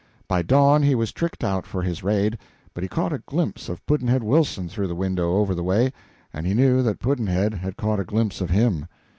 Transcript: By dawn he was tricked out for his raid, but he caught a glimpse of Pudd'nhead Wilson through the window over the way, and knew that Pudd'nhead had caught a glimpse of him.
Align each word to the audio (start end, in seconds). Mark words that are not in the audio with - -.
By 0.27 0.41
dawn 0.41 0.81
he 0.81 0.95
was 0.95 1.11
tricked 1.11 1.43
out 1.43 1.67
for 1.67 1.83
his 1.83 2.01
raid, 2.03 2.39
but 2.73 2.81
he 2.83 2.87
caught 2.89 3.13
a 3.13 3.19
glimpse 3.19 3.69
of 3.69 3.85
Pudd'nhead 3.85 4.23
Wilson 4.23 4.67
through 4.67 4.87
the 4.87 4.95
window 4.95 5.35
over 5.35 5.53
the 5.53 5.61
way, 5.61 5.93
and 6.33 6.47
knew 6.55 6.81
that 6.81 6.99
Pudd'nhead 6.99 7.53
had 7.53 7.77
caught 7.77 7.99
a 7.99 8.03
glimpse 8.03 8.41
of 8.41 8.49
him. 8.49 8.87